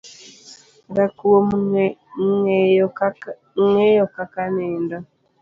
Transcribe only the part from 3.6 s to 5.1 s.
ngeyo kaka nindo